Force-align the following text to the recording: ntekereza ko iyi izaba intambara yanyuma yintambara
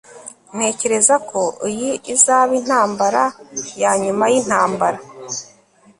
ntekereza 0.55 1.15
ko 1.29 1.41
iyi 1.69 1.91
izaba 2.13 2.51
intambara 2.59 3.23
yanyuma 3.81 4.23
yintambara 4.33 4.99